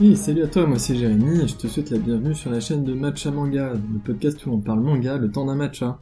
Hey, 0.00 0.16
salut 0.16 0.42
à 0.42 0.48
toi, 0.48 0.66
moi 0.66 0.76
c'est 0.80 0.96
Jérémy 0.96 1.42
et 1.42 1.46
je 1.46 1.54
te 1.54 1.68
souhaite 1.68 1.90
la 1.90 1.98
bienvenue 1.98 2.34
sur 2.34 2.50
la 2.50 2.58
chaîne 2.58 2.82
de 2.82 2.94
Matcha 2.94 3.30
Manga, 3.30 3.74
le 3.74 4.00
podcast 4.00 4.44
où 4.44 4.50
on 4.50 4.60
parle 4.60 4.80
manga 4.80 5.18
le 5.18 5.30
temps 5.30 5.44
d'un 5.46 5.54
matcha. 5.54 6.00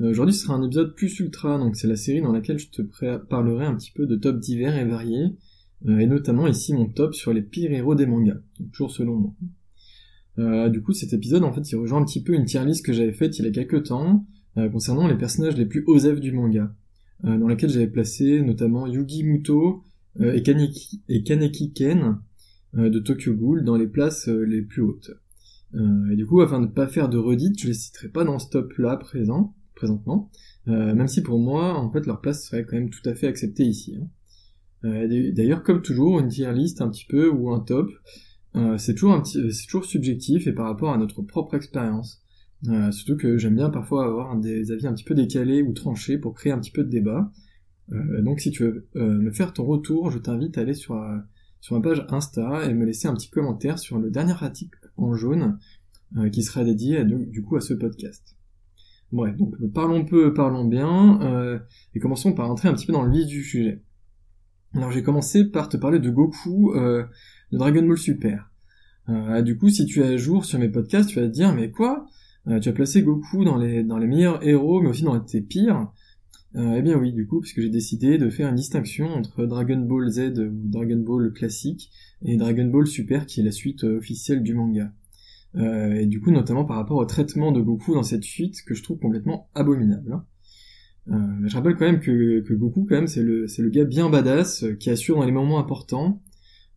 Euh, 0.00 0.10
Aujourd'hui 0.10 0.34
ce 0.34 0.42
sera 0.42 0.54
un 0.54 0.62
épisode 0.64 0.96
plus 0.96 1.20
ultra, 1.20 1.56
donc 1.56 1.76
c'est 1.76 1.86
la 1.86 1.94
série 1.94 2.20
dans 2.20 2.32
laquelle 2.32 2.58
je 2.58 2.68
te 2.68 2.82
parlerai 2.82 3.64
un 3.64 3.76
petit 3.76 3.92
peu 3.92 4.06
de 4.06 4.16
top 4.16 4.40
divers 4.40 4.76
et 4.76 4.84
variés, 4.84 5.36
euh, 5.86 5.98
et 6.00 6.06
notamment 6.06 6.48
ici 6.48 6.74
mon 6.74 6.86
top 6.86 7.14
sur 7.14 7.32
les 7.32 7.42
pires 7.42 7.70
héros 7.70 7.94
des 7.94 8.06
mangas, 8.06 8.38
toujours 8.72 8.90
selon 8.90 9.14
moi. 9.14 9.34
Euh, 10.38 10.68
du 10.68 10.82
coup 10.82 10.92
cet 10.92 11.12
épisode 11.12 11.44
en 11.44 11.52
fait 11.52 11.70
il 11.70 11.76
rejoint 11.76 12.00
un 12.00 12.04
petit 12.04 12.24
peu 12.24 12.32
une 12.32 12.44
tier 12.44 12.64
list 12.64 12.84
que 12.84 12.92
j'avais 12.92 13.12
faite 13.12 13.38
il 13.38 13.44
y 13.44 13.48
a 13.48 13.52
quelques 13.52 13.84
temps, 13.84 14.26
euh, 14.56 14.68
concernant 14.68 15.06
les 15.06 15.16
personnages 15.16 15.56
les 15.56 15.66
plus 15.66 15.84
osef 15.86 16.18
du 16.18 16.32
manga, 16.32 16.74
euh, 17.24 17.38
dans 17.38 17.46
laquelle 17.46 17.70
j'avais 17.70 17.86
placé 17.86 18.42
notamment 18.42 18.88
Yugi 18.88 19.22
Muto 19.22 19.84
et, 20.20 20.42
Kaneki, 20.42 21.72
Ken, 21.72 22.18
de 22.74 22.98
Tokyo 22.98 23.34
Ghoul 23.34 23.64
dans 23.64 23.76
les 23.76 23.86
places 23.86 24.28
euh, 24.28 24.44
les 24.44 24.62
plus 24.62 24.82
hautes. 24.82 25.10
Euh, 25.74 26.10
et 26.10 26.16
du 26.16 26.26
coup, 26.26 26.40
afin 26.40 26.60
de 26.60 26.66
ne 26.66 26.70
pas 26.70 26.86
faire 26.86 27.08
de 27.08 27.18
redite, 27.18 27.60
je 27.60 27.68
les 27.68 27.74
citerai 27.74 28.08
pas 28.08 28.24
dans 28.24 28.38
ce 28.38 28.48
top-là 28.50 28.96
présent, 28.96 29.54
présentement, 29.74 30.30
même 30.66 31.08
si 31.08 31.22
pour 31.22 31.40
moi, 31.40 31.74
en 31.76 31.90
fait, 31.90 32.06
leur 32.06 32.20
place 32.20 32.46
serait 32.46 32.64
quand 32.64 32.76
même 32.76 32.90
tout 32.90 33.06
à 33.08 33.14
fait 33.14 33.26
acceptée 33.26 33.64
ici. 33.64 33.98
Hein. 34.84 35.08
D'ailleurs, 35.34 35.62
comme 35.64 35.82
toujours, 35.82 36.20
une 36.20 36.28
tier 36.28 36.52
list 36.52 36.80
un 36.82 36.88
petit 36.88 37.06
peu 37.08 37.28
ou 37.28 37.50
un 37.50 37.58
top, 37.58 37.90
c'est 38.76 38.94
toujours 38.94 39.20
toujours 39.22 39.84
subjectif 39.84 40.46
et 40.46 40.52
par 40.52 40.66
rapport 40.66 40.92
à 40.92 40.98
notre 40.98 41.22
propre 41.22 41.54
expérience. 41.54 42.22
surtout 42.92 43.16
que 43.16 43.38
j'aime 43.38 43.56
bien 43.56 43.70
parfois 43.70 44.04
avoir 44.04 44.38
des 44.38 44.70
avis 44.70 44.86
un 44.86 44.92
petit 44.92 45.04
peu 45.04 45.14
décalés 45.14 45.62
ou 45.62 45.72
tranchés 45.72 46.16
pour 46.16 46.34
créer 46.34 46.52
un 46.52 46.60
petit 46.60 46.70
peu 46.70 46.84
de 46.84 46.90
débat. 46.90 47.32
donc 47.88 48.38
si 48.38 48.52
tu 48.52 48.62
veux 48.62 48.88
me 48.94 49.32
faire 49.32 49.52
ton 49.52 49.64
retour, 49.64 50.12
je 50.12 50.18
t'invite 50.18 50.58
à 50.58 50.60
aller 50.60 50.74
sur 50.74 50.94
sur 51.62 51.76
ma 51.76 51.80
page 51.80 52.04
Insta 52.10 52.64
et 52.68 52.74
me 52.74 52.84
laisser 52.84 53.06
un 53.06 53.14
petit 53.14 53.30
commentaire 53.30 53.78
sur 53.78 53.98
le 53.98 54.10
dernier 54.10 54.32
article 54.32 54.90
en 54.96 55.14
jaune 55.14 55.58
euh, 56.18 56.28
qui 56.28 56.42
sera 56.42 56.64
dédié 56.64 57.04
du 57.04 57.42
coup 57.42 57.56
à 57.56 57.60
ce 57.60 57.72
podcast. 57.72 58.36
Bref, 59.12 59.36
donc 59.36 59.54
parlons 59.72 60.04
peu, 60.04 60.34
parlons 60.34 60.64
bien, 60.64 61.20
euh, 61.22 61.58
et 61.94 62.00
commençons 62.00 62.32
par 62.32 62.50
entrer 62.50 62.68
un 62.68 62.74
petit 62.74 62.86
peu 62.86 62.92
dans 62.92 63.04
le 63.04 63.12
vif 63.12 63.26
du 63.26 63.44
sujet. 63.44 63.80
Alors 64.74 64.90
j'ai 64.90 65.04
commencé 65.04 65.44
par 65.44 65.68
te 65.68 65.76
parler 65.76 66.00
de 66.00 66.10
Goku 66.10 66.74
euh, 66.74 67.04
de 67.52 67.58
Dragon 67.58 67.86
Ball 67.86 67.98
Super. 67.98 68.50
Euh, 69.08 69.42
du 69.42 69.56
coup, 69.56 69.68
si 69.68 69.86
tu 69.86 70.00
es 70.00 70.14
à 70.14 70.16
jour 70.16 70.44
sur 70.44 70.58
mes 70.58 70.68
podcasts, 70.68 71.10
tu 71.10 71.20
vas 71.20 71.26
te 71.26 71.32
dire 71.32 71.54
mais 71.54 71.70
quoi? 71.70 72.06
Tu 72.60 72.68
as 72.68 72.72
placé 72.72 73.02
Goku 73.02 73.44
dans 73.44 73.56
les 73.56 73.84
dans 73.84 73.98
les 73.98 74.08
meilleurs 74.08 74.44
héros, 74.44 74.80
mais 74.80 74.88
aussi 74.88 75.04
dans 75.04 75.20
tes 75.20 75.42
pires. 75.42 75.92
Euh, 76.54 76.74
eh 76.76 76.82
bien 76.82 76.98
oui, 76.98 77.12
du 77.12 77.26
coup, 77.26 77.40
puisque 77.40 77.60
j'ai 77.60 77.70
décidé 77.70 78.18
de 78.18 78.28
faire 78.28 78.48
une 78.48 78.56
distinction 78.56 79.06
entre 79.06 79.46
Dragon 79.46 79.78
Ball 79.78 80.10
Z 80.10 80.38
ou 80.38 80.68
Dragon 80.68 80.98
Ball 80.98 81.32
classique 81.32 81.90
et 82.22 82.36
Dragon 82.36 82.66
Ball 82.66 82.86
Super 82.86 83.24
qui 83.26 83.40
est 83.40 83.44
la 83.44 83.52
suite 83.52 83.84
euh, 83.84 83.98
officielle 83.98 84.42
du 84.42 84.54
manga. 84.54 84.92
Euh, 85.54 85.94
et 85.94 86.06
du 86.06 86.20
coup, 86.20 86.30
notamment 86.30 86.64
par 86.64 86.76
rapport 86.76 86.98
au 86.98 87.04
traitement 87.06 87.52
de 87.52 87.60
Goku 87.60 87.94
dans 87.94 88.02
cette 88.02 88.24
suite 88.24 88.62
que 88.66 88.74
je 88.74 88.82
trouve 88.82 88.98
complètement 88.98 89.48
abominable. 89.54 90.12
Hein. 90.12 90.24
Je 91.44 91.56
rappelle 91.56 91.74
quand 91.74 91.86
même 91.86 92.00
que, 92.00 92.40
Goku, 92.54 92.86
quand 92.88 92.94
même, 92.94 93.08
c'est 93.08 93.22
le, 93.22 93.68
gars 93.70 93.84
bien 93.84 94.08
badass 94.08 94.64
qui 94.78 94.88
assure 94.88 95.16
dans 95.16 95.24
les 95.24 95.32
moments 95.32 95.58
importants, 95.58 96.22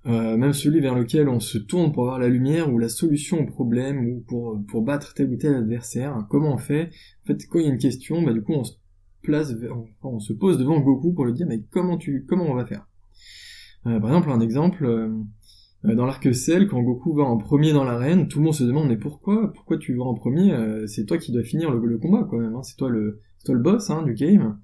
même 0.04 0.52
celui 0.52 0.80
vers 0.80 0.96
lequel 0.96 1.30
on 1.30 1.40
se 1.40 1.60
tourne 1.60 1.92
pour 1.92 2.06
avoir 2.06 2.18
la 2.18 2.28
lumière 2.28 2.74
ou 2.74 2.80
la 2.80 2.90
solution 2.90 3.42
au 3.42 3.46
problème 3.46 4.08
ou 4.08 4.24
pour, 4.28 4.60
pour 4.68 4.82
battre 4.82 5.14
tel 5.14 5.30
ou 5.30 5.36
tel 5.36 5.54
adversaire. 5.54 6.26
Comment 6.28 6.56
on 6.56 6.58
fait? 6.58 6.90
En 7.24 7.28
fait, 7.28 7.46
quand 7.48 7.60
il 7.60 7.66
y 7.66 7.70
a 7.70 7.72
une 7.72 7.78
question, 7.78 8.24
bah 8.24 8.34
du 8.34 8.42
coup, 8.42 8.54
on 8.54 8.64
se 8.64 8.74
on 10.04 10.20
se 10.20 10.34
pose 10.34 10.58
devant 10.58 10.80
Goku 10.80 11.14
pour 11.14 11.26
lui 11.26 11.34
dire 11.34 11.48
mais 11.48 11.62
comment 11.72 11.98
tu, 11.98 12.26
comment 12.28 12.46
on 12.46 12.56
va 12.56 12.66
faire? 12.66 12.88
Euh, 13.88 14.00
Par 14.00 14.10
exemple, 14.10 14.32
un 14.32 14.40
exemple, 14.40 14.86
euh, 14.86 15.10
euh, 15.86 15.96
dans 15.96 16.06
l'arc 16.06 16.34
Cell, 16.34 16.68
quand 16.68 16.82
Goku 16.82 17.14
va 17.14 17.24
en 17.24 17.38
premier 17.38 17.74
dans 17.74 17.84
l'arène, 17.84 18.28
tout 18.28 18.40
le 18.40 18.46
monde 18.46 18.54
se 18.54 18.64
demande 18.64 18.88
mais 18.88 18.98
pourquoi, 18.98 19.54
pourquoi 19.54 19.78
tu 19.78 19.96
vas 19.96 20.04
en 20.04 20.16
premier? 20.16 20.56
C'est 20.88 21.06
toi 21.06 21.18
qui 21.18 21.32
dois 21.32 21.44
finir 21.44 21.72
le, 21.72 21.98
combat 21.98 22.28
quand 22.30 22.38
même, 22.38 22.56
hein. 22.56 22.64
c'est 22.64 22.78
toi 22.78 22.90
le, 22.90 23.22
toi 23.44 23.56
le 23.56 23.62
boss 23.62 23.90
hein, 23.90 24.04
du 24.04 24.14
game. 24.14 24.58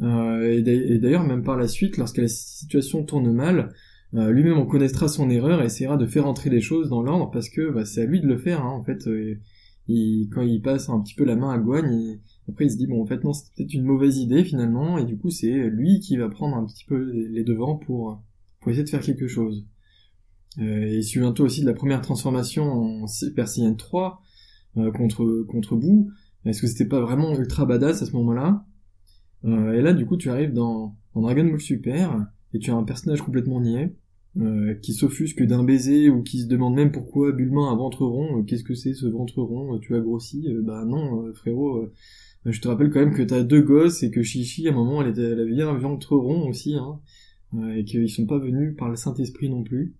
et 0.00 0.98
d'ailleurs, 0.98 1.24
même 1.24 1.44
par 1.44 1.56
la 1.56 1.68
suite, 1.68 1.96
lorsque 1.96 2.18
la 2.18 2.28
situation 2.28 3.04
tourne 3.04 3.32
mal, 3.32 3.72
lui-même 4.12 4.58
on 4.58 4.66
connaîtra 4.66 5.06
son 5.06 5.30
erreur 5.30 5.62
et 5.62 5.66
essaiera 5.66 5.96
de 5.96 6.06
faire 6.06 6.26
entrer 6.26 6.50
les 6.50 6.60
choses 6.60 6.88
dans 6.88 7.02
l'ordre 7.02 7.30
parce 7.30 7.48
que 7.48 7.70
bah, 7.70 7.84
c'est 7.84 8.02
à 8.02 8.06
lui 8.06 8.20
de 8.20 8.26
le 8.26 8.38
faire 8.38 8.64
hein, 8.64 8.70
en 8.70 8.82
fait. 8.82 9.08
Quand 10.32 10.42
il 10.42 10.60
passe 10.60 10.88
un 10.88 11.00
petit 11.00 11.14
peu 11.14 11.24
la 11.24 11.36
main 11.36 11.50
à 11.50 11.58
Guan, 11.58 12.18
après, 12.48 12.66
il 12.66 12.70
se 12.70 12.76
dit, 12.76 12.86
bon, 12.86 13.02
en 13.02 13.06
fait, 13.06 13.22
non, 13.24 13.32
c'est 13.32 13.52
peut-être 13.54 13.74
une 13.74 13.84
mauvaise 13.84 14.18
idée, 14.18 14.44
finalement, 14.44 14.98
et 14.98 15.04
du 15.04 15.16
coup, 15.16 15.30
c'est 15.30 15.68
lui 15.70 16.00
qui 16.00 16.16
va 16.16 16.28
prendre 16.28 16.56
un 16.56 16.64
petit 16.66 16.84
peu 16.84 17.10
les 17.10 17.44
devants 17.44 17.76
pour, 17.76 18.22
essayer 18.66 18.84
de 18.84 18.88
faire 18.88 19.02
quelque 19.02 19.26
chose. 19.26 19.66
Euh, 20.58 20.86
et 20.86 20.96
il 20.96 21.04
suit 21.04 21.20
bientôt 21.20 21.44
aussi 21.44 21.60
de 21.62 21.66
la 21.66 21.74
première 21.74 22.00
transformation 22.00 22.64
en 22.64 23.06
Super 23.06 23.48
Saiyan 23.48 23.74
3, 23.74 24.20
euh, 24.78 24.90
contre, 24.90 25.44
contre 25.48 25.76
Boo. 25.76 26.10
Est-ce 26.44 26.60
que 26.60 26.66
c'était 26.66 26.88
pas 26.88 27.00
vraiment 27.00 27.36
ultra 27.38 27.66
badass 27.66 28.02
à 28.02 28.06
ce 28.06 28.12
moment-là? 28.12 28.66
Euh, 29.44 29.72
Et 29.72 29.82
là, 29.82 29.92
du 29.92 30.06
coup, 30.06 30.16
tu 30.16 30.30
arrives 30.30 30.52
dans, 30.52 30.96
dans 31.14 31.20
Dragon 31.22 31.44
Ball 31.44 31.60
Super, 31.60 32.26
et 32.52 32.58
tu 32.58 32.70
as 32.70 32.74
un 32.74 32.84
personnage 32.84 33.22
complètement 33.22 33.60
niais, 33.60 33.94
euh, 34.38 34.74
qui 34.74 34.92
s'offusque 34.94 35.42
d'un 35.42 35.64
baiser 35.64 36.08
ou 36.08 36.22
qui 36.22 36.42
se 36.42 36.46
demande 36.46 36.74
même 36.74 36.92
pourquoi 36.92 37.32
Bulma 37.32 37.62
a 37.62 37.70
un 37.70 37.76
ventre 37.76 38.04
rond, 38.04 38.42
qu'est-ce 38.44 38.64
que 38.64 38.74
c'est 38.74 38.94
ce 38.94 39.06
ventre 39.06 39.42
rond, 39.42 39.78
tu 39.78 39.94
as 39.94 40.00
grossi, 40.00 40.46
bah 40.62 40.84
non 40.84 41.32
frérot, 41.34 41.90
je 42.46 42.60
te 42.60 42.68
rappelle 42.68 42.90
quand 42.90 43.00
même 43.00 43.14
que 43.14 43.22
t'as 43.22 43.42
deux 43.42 43.60
gosses 43.60 44.02
et 44.02 44.10
que 44.10 44.22
Chichi, 44.22 44.66
à 44.66 44.72
un 44.72 44.74
moment, 44.74 45.02
elle, 45.02 45.10
était, 45.10 45.22
elle 45.22 45.40
avait 45.40 45.62
un 45.62 45.74
ventre 45.74 46.16
rond 46.16 46.48
aussi, 46.48 46.74
hein, 46.74 47.00
euh, 47.54 47.74
et 47.74 47.84
qu'ils 47.84 48.08
sont 48.08 48.26
pas 48.26 48.38
venus 48.38 48.76
par 48.76 48.88
le 48.88 48.96
Saint-Esprit 48.96 49.50
non 49.50 49.62
plus. 49.62 49.94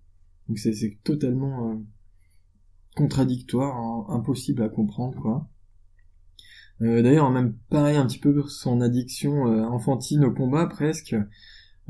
Donc 0.47 0.57
c'est 0.57 0.97
totalement 1.03 1.71
euh, 1.71 1.75
contradictoire, 2.95 3.75
hein, 3.77 4.05
impossible 4.09 4.63
à 4.63 4.69
comprendre, 4.69 5.21
quoi. 5.21 5.47
Euh, 6.81 7.03
D'ailleurs, 7.03 7.29
même 7.29 7.53
pareil 7.69 7.95
un 7.95 8.07
petit 8.07 8.17
peu 8.17 8.41
son 8.47 8.81
addiction 8.81 9.47
euh, 9.47 9.63
enfantine 9.65 10.25
au 10.25 10.31
combat, 10.31 10.65
presque. 10.65 11.15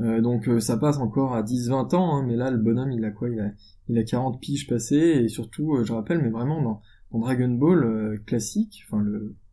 Euh, 0.02 0.20
donc 0.20 0.48
ça 0.60 0.76
passe 0.76 0.98
encore 0.98 1.34
à 1.34 1.42
10-20 1.42 1.94
ans, 1.94 2.16
hein, 2.16 2.24
mais 2.26 2.36
là, 2.36 2.50
le 2.50 2.58
bonhomme, 2.58 2.92
il 2.92 3.04
a 3.04 3.10
quoi? 3.10 3.30
Il 3.30 3.40
a, 3.40 3.50
il 3.88 3.98
a 3.98 4.04
40 4.04 4.40
piges 4.40 4.66
passées, 4.66 5.22
et 5.24 5.28
surtout, 5.28 5.82
je 5.84 5.92
rappelle, 5.92 6.20
mais 6.20 6.30
vraiment, 6.30 6.62
dans, 6.62 6.80
Dragon 7.18 7.48
Ball 7.50 8.20
classique, 8.24 8.84
enfin 8.86 9.04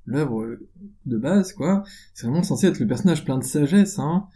l'œuvre 0.05 0.57
de 1.05 1.17
base, 1.17 1.53
quoi. 1.53 1.83
C'est 2.13 2.25
vraiment 2.25 2.41
censé 2.41 2.67
être 2.67 2.79
le 2.79 2.87
personnage 2.87 3.25
plein 3.25 3.37
de 3.37 3.43
sagesse, 3.43 3.99
hein. 3.99 4.27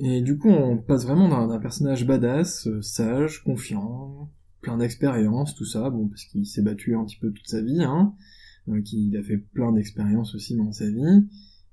Et 0.00 0.22
du 0.22 0.38
coup, 0.38 0.48
on 0.48 0.78
passe 0.78 1.04
vraiment 1.04 1.28
d'un 1.28 1.58
personnage 1.58 2.06
badass, 2.06 2.68
euh, 2.68 2.80
sage, 2.82 3.42
confiant, 3.42 4.30
plein 4.60 4.78
d'expérience, 4.78 5.56
tout 5.56 5.64
ça, 5.64 5.90
bon, 5.90 6.06
parce 6.06 6.24
qu'il 6.24 6.46
s'est 6.46 6.62
battu 6.62 6.94
un 6.94 7.04
petit 7.04 7.18
peu 7.18 7.32
toute 7.32 7.48
sa 7.48 7.60
vie, 7.60 7.82
hein, 7.82 8.14
euh, 8.68 8.80
qu'il 8.80 9.16
a 9.16 9.22
fait 9.24 9.38
plein 9.38 9.72
d'expériences 9.72 10.36
aussi 10.36 10.56
dans 10.56 10.70
sa 10.70 10.88
vie, 10.88 11.26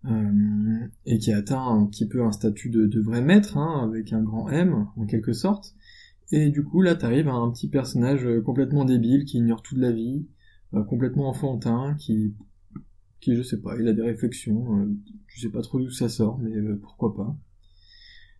euh, 0.10 0.88
et 1.06 1.18
qui 1.18 1.32
atteint 1.32 1.66
un 1.66 1.86
petit 1.86 2.08
peu 2.08 2.24
un 2.24 2.32
statut 2.32 2.70
de, 2.70 2.86
de 2.86 3.02
vrai 3.02 3.22
maître, 3.22 3.58
hein, 3.58 3.84
avec 3.84 4.14
un 4.14 4.22
grand 4.22 4.50
M, 4.50 4.88
en 4.96 5.06
quelque 5.06 5.34
sorte. 5.34 5.76
Et 6.32 6.50
du 6.50 6.64
coup, 6.64 6.82
là, 6.82 6.96
t'arrives 6.96 7.28
à 7.28 7.34
un 7.34 7.52
petit 7.52 7.70
personnage 7.70 8.28
complètement 8.44 8.86
débile, 8.86 9.26
qui 9.26 9.38
ignore 9.38 9.62
toute 9.62 9.78
la 9.78 9.92
vie, 9.92 10.26
complètement 10.88 11.30
enfantin, 11.30 11.96
qui 12.00 12.34
qui 13.26 13.36
je 13.36 13.42
sais 13.42 13.60
pas, 13.60 13.76
il 13.80 13.88
a 13.88 13.94
des 13.94 14.04
réflexions, 14.04 14.80
euh, 14.80 14.86
je 15.26 15.42
sais 15.42 15.50
pas 15.50 15.64
trop 15.64 15.80
d'où 15.80 15.90
ça 15.90 16.10
sort, 16.10 16.38
mais 16.38 16.56
euh, 16.56 16.80
pourquoi 16.80 17.16
pas. 17.16 17.36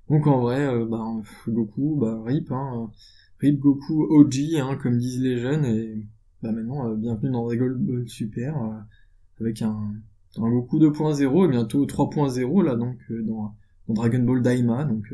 Donc 0.10 0.28
en 0.28 0.40
vrai, 0.42 0.68
euh, 0.68 0.86
bah, 0.86 1.04
Goku, 1.48 1.98
bah 2.00 2.22
rip, 2.24 2.52
hein, 2.52 2.92
rip 3.40 3.60
Goku 3.60 4.04
OG, 4.04 4.36
hein, 4.58 4.78
comme 4.80 5.00
disent 5.00 5.22
les 5.22 5.40
jeunes, 5.40 5.66
et 5.66 6.06
bah 6.44 6.52
maintenant, 6.52 6.94
bienvenue 6.94 7.32
dans 7.32 7.46
Dragon 7.46 7.74
Ball 7.76 8.08
Super, 8.08 8.86
avec 9.40 9.64
un, 9.64 9.96
un 10.44 10.50
Goku 10.50 10.80
2.0 10.80 11.46
et 11.46 11.50
bientôt 11.50 11.86
3.0 11.86 12.64
là, 12.64 12.76
donc 12.76 12.98
dans, 13.10 13.56
dans, 13.88 13.94
Dragon 13.94 14.20
Ball 14.20 14.42
Daima, 14.42 14.84
donc 14.84 15.06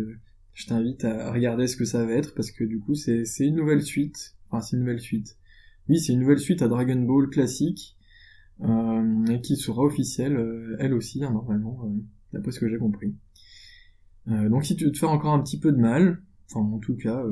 je 0.54 0.66
t'invite 0.68 1.06
à 1.06 1.32
regarder 1.32 1.68
ce 1.68 1.76
que 1.78 1.86
ça 1.86 2.06
va 2.06 2.14
être, 2.14 2.34
parce 2.34 2.52
que 2.52 2.64
du 2.64 2.80
coup 2.80 2.96
c'est 2.96 3.26
une 3.40 3.56
nouvelle 3.56 3.84
suite, 3.84 4.36
enfin 4.50 4.62
c'est 4.62 4.76
une 4.76 4.84
nouvelle 4.84 5.02
suite. 5.02 5.38
Oui, 5.90 6.00
c'est 6.00 6.14
une 6.14 6.20
nouvelle 6.20 6.40
suite 6.40 6.62
à 6.62 6.68
Dragon 6.68 7.02
Ball 7.02 7.30
classique, 7.30 7.98
euh, 8.64 9.26
et 9.26 9.42
qui 9.42 9.56
sera 9.56 9.82
officielle, 9.82 10.36
euh, 10.38 10.76
elle 10.80 10.94
aussi, 10.94 11.24
hein, 11.24 11.32
normalement, 11.32 11.82
euh, 11.86 12.00
d'après 12.34 12.52
ce 12.52 12.60
que 12.60 12.70
j'ai 12.70 12.78
compris. 12.78 13.16
donc 14.28 14.66
si 14.66 14.76
tu 14.76 14.86
veux 14.86 14.92
te 14.92 15.00
faire 15.00 15.10
encore 15.10 15.34
un 15.34 15.42
petit 15.42 15.60
peu 15.60 15.72
de 15.72 15.78
mal, 15.78 16.22
enfin 16.48 16.62
en 16.62 16.78
tout 16.78 16.96
cas, 16.96 17.24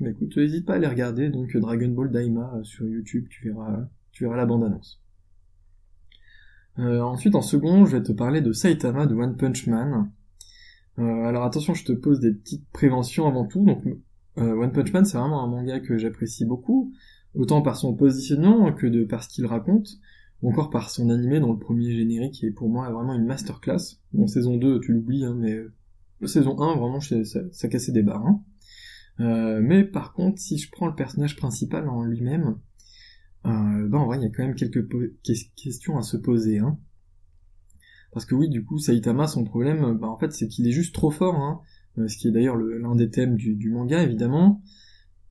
bah, 0.00 0.10
écoute, 0.10 0.36
n'hésite 0.36 0.66
pas 0.66 0.74
à 0.74 0.76
aller 0.76 0.88
regarder 0.88 1.30
donc 1.30 1.56
Dragon 1.56 1.88
Ball 1.88 2.10
Daima 2.10 2.58
sur 2.64 2.86
YouTube, 2.86 3.26
tu 3.30 3.48
verras, 3.48 3.88
tu 4.10 4.24
verras 4.24 4.36
la 4.36 4.46
bande-annonce. 6.78 7.12
ensuite, 7.14 7.34
en 7.34 7.42
second, 7.42 7.86
je 7.86 7.96
vais 7.96 8.02
te 8.02 8.12
parler 8.12 8.40
de 8.40 8.52
Saitama 8.52 9.06
de 9.06 9.14
One 9.14 9.36
Punch 9.36 9.66
Man. 9.66 10.10
alors 10.96 11.44
attention, 11.44 11.74
je 11.74 11.84
te 11.84 11.92
pose 11.92 12.20
des 12.20 12.32
petites 12.32 12.68
préventions 12.70 13.26
avant 13.26 13.46
tout. 13.46 13.64
Donc, 13.64 13.84
One 14.36 14.72
Punch 14.72 14.92
Man, 14.92 15.04
c'est 15.04 15.18
vraiment 15.18 15.42
un 15.42 15.48
manga 15.48 15.80
que 15.80 15.98
j'apprécie 15.98 16.44
beaucoup, 16.44 16.92
autant 17.34 17.62
par 17.62 17.76
son 17.76 17.94
positionnement 17.94 18.72
que 18.72 18.86
de 18.86 19.04
par 19.04 19.22
ce 19.24 19.28
qu'il 19.28 19.46
raconte 19.46 19.98
ou 20.42 20.50
encore 20.50 20.70
par 20.70 20.90
son 20.90 21.10
animé 21.10 21.40
dans 21.40 21.52
le 21.52 21.58
premier 21.58 21.92
générique 21.92 22.42
est 22.44 22.50
pour 22.50 22.68
moi 22.68 22.90
vraiment 22.90 23.14
une 23.14 23.24
masterclass. 23.24 23.98
Bon, 24.12 24.26
saison 24.26 24.56
2, 24.56 24.80
tu 24.80 24.92
l'oublies, 24.92 25.24
hein, 25.24 25.34
mais 25.36 25.54
euh, 25.54 26.26
saison 26.26 26.58
1, 26.60 26.76
vraiment, 26.76 27.00
ça, 27.00 27.16
ça 27.50 27.68
cassait 27.68 27.92
des 27.92 28.02
barres. 28.02 28.26
Hein. 28.26 29.60
mais 29.60 29.84
par 29.84 30.12
contre, 30.12 30.40
si 30.40 30.58
je 30.58 30.70
prends 30.70 30.86
le 30.86 30.94
personnage 30.94 31.36
principal 31.36 31.88
en 31.88 32.02
lui-même, 32.02 32.56
ben 33.44 33.94
en 33.94 34.06
vrai, 34.06 34.18
il 34.18 34.22
y 34.22 34.26
a 34.26 34.30
quand 34.30 34.42
même 34.42 34.54
quelques 34.54 34.86
questions 35.56 35.98
à 35.98 36.02
se 36.02 36.16
poser. 36.16 36.58
Hein. 36.58 36.78
Parce 38.12 38.24
que 38.24 38.34
oui, 38.34 38.48
du 38.48 38.64
coup, 38.64 38.78
Saitama, 38.78 39.26
son 39.26 39.44
problème, 39.44 39.96
bah, 39.98 40.08
en 40.08 40.18
fait, 40.18 40.32
c'est 40.32 40.48
qu'il 40.48 40.66
est 40.66 40.72
juste 40.72 40.94
trop 40.94 41.10
fort, 41.10 41.36
hein, 41.36 41.60
ce 42.08 42.16
qui 42.16 42.28
est 42.28 42.30
d'ailleurs 42.30 42.56
l'un 42.56 42.94
des 42.94 43.10
thèmes 43.10 43.36
du, 43.36 43.70
manga, 43.70 44.02
évidemment. 44.02 44.62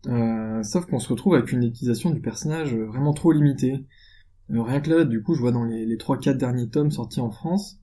sauf 0.05 0.85
qu'on 0.85 0.99
se 0.99 1.09
retrouve 1.09 1.35
avec 1.35 1.51
une 1.51 1.63
utilisation 1.63 2.11
du 2.11 2.21
personnage 2.21 2.75
vraiment 2.75 3.13
trop 3.13 3.31
limitée. 3.31 3.85
rien 4.49 4.79
que 4.79 4.89
là, 4.89 5.05
du 5.05 5.21
coup, 5.21 5.33
je 5.33 5.41
vois 5.41 5.51
dans 5.51 5.65
les, 5.65 5.85
les 5.85 5.97
3-4 5.97 6.37
derniers 6.37 6.69
tomes 6.69 6.91
sortis 6.91 7.19
en 7.19 7.31
France, 7.31 7.79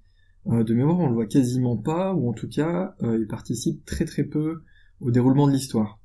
de 0.46 0.74
mémoire, 0.74 0.98
on 0.98 1.08
le 1.08 1.14
voit 1.14 1.26
quasiment 1.26 1.76
pas, 1.76 2.14
ou 2.14 2.28
en 2.28 2.32
tout 2.32 2.48
cas, 2.48 2.94
il 3.02 3.26
participe 3.28 3.84
très 3.84 4.04
très 4.04 4.24
peu 4.24 4.62
au 5.00 5.10
déroulement 5.10 5.46
de 5.46 5.52
l'histoire. 5.52 6.00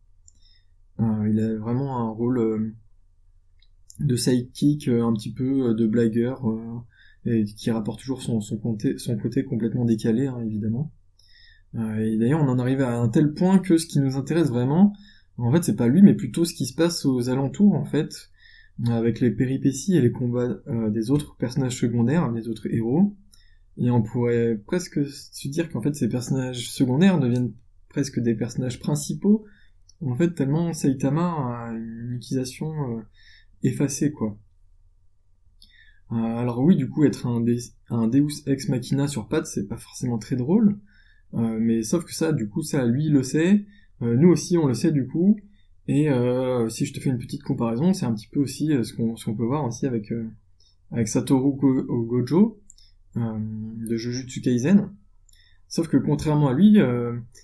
il 0.99 1.39
a 1.39 1.57
vraiment 1.57 1.97
un 1.99 2.09
rôle 2.09 2.73
de 3.99 4.15
sidekick, 4.15 4.87
un 4.87 5.13
petit 5.13 5.33
peu 5.33 5.73
de 5.73 5.85
blagueur, 5.85 6.41
et 7.25 7.43
qui 7.43 7.71
rapporte 7.71 7.99
toujours 7.99 8.21
son, 8.21 8.41
son, 8.41 8.57
côté, 8.57 8.97
son 8.97 9.17
côté 9.17 9.43
complètement 9.43 9.85
décalé, 9.85 10.27
hein, 10.27 10.39
évidemment. 10.45 10.91
Euh, 11.75 11.97
et 11.97 12.17
d'ailleurs, 12.17 12.41
on 12.41 12.47
en 12.47 12.59
arrive 12.59 12.81
à 12.81 12.97
un 12.97 13.09
tel 13.09 13.33
point 13.33 13.59
que 13.59 13.77
ce 13.77 13.85
qui 13.85 13.99
nous 13.99 14.17
intéresse 14.17 14.49
vraiment, 14.49 14.93
en 15.37 15.51
fait, 15.51 15.63
c'est 15.63 15.75
pas 15.75 15.87
lui, 15.87 16.01
mais 16.01 16.15
plutôt 16.15 16.45
ce 16.45 16.53
qui 16.53 16.65
se 16.65 16.73
passe 16.73 17.05
aux 17.05 17.29
alentours, 17.29 17.73
en 17.73 17.85
fait, 17.85 18.29
avec 18.87 19.19
les 19.19 19.31
péripéties 19.31 19.95
et 19.95 20.01
les 20.01 20.11
combats 20.11 20.57
euh, 20.67 20.89
des 20.89 21.11
autres 21.11 21.35
personnages 21.37 21.77
secondaires, 21.77 22.31
des 22.31 22.47
autres 22.47 22.67
héros. 22.71 23.15
Et 23.77 23.91
on 23.91 24.01
pourrait 24.01 24.61
presque 24.65 25.05
se 25.05 25.47
dire 25.47 25.69
qu'en 25.69 25.81
fait, 25.81 25.95
ces 25.95 26.09
personnages 26.09 26.69
secondaires 26.69 27.19
deviennent 27.19 27.53
presque 27.87 28.19
des 28.19 28.35
personnages 28.35 28.79
principaux, 28.79 29.45
en 30.01 30.15
fait, 30.15 30.33
tellement 30.33 30.71
Saitama 30.73 31.67
a 31.67 31.73
une 31.73 32.13
utilisation 32.13 33.03
effacée, 33.63 34.11
quoi. 34.11 34.37
Euh, 36.11 36.15
alors 36.15 36.59
oui, 36.59 36.75
du 36.75 36.89
coup, 36.89 37.03
être 37.05 37.27
un, 37.27 37.39
Deus 37.41 38.41
ex 38.47 38.69
machina 38.69 39.07
sur 39.07 39.27
pattes, 39.27 39.45
c'est 39.45 39.67
pas 39.67 39.77
forcément 39.77 40.17
très 40.17 40.35
drôle, 40.35 40.79
euh, 41.35 41.57
mais 41.59 41.83
sauf 41.83 42.03
que 42.03 42.13
ça, 42.13 42.33
du 42.33 42.49
coup, 42.49 42.63
ça, 42.63 42.85
lui, 42.85 43.09
le 43.09 43.21
sait, 43.21 43.65
euh, 44.01 44.15
nous 44.15 44.29
aussi, 44.29 44.57
on 44.57 44.65
le 44.65 44.73
sait, 44.73 44.91
du 44.91 45.07
coup, 45.07 45.39
et 45.87 46.07
si 46.69 46.85
je 46.85 46.93
te 46.93 46.99
fais 46.99 47.09
une 47.09 47.17
petite 47.17 47.41
comparaison, 47.41 47.93
c'est 47.93 48.05
un 48.05 48.13
petit 48.13 48.27
peu 48.27 48.39
aussi 48.39 48.67
ce 48.83 48.93
qu'on 48.93 49.35
peut 49.35 49.45
voir 49.45 49.65
aussi 49.65 49.87
avec, 49.87 50.13
avec 50.91 51.07
Satoru 51.07 51.57
Gojo, 51.57 52.61
de 53.15 53.95
Jujutsu 53.95 54.41
Kaisen, 54.41 54.91
Sauf 55.67 55.87
que 55.87 55.97
contrairement 55.97 56.49
à 56.49 56.53
lui, 56.53 56.77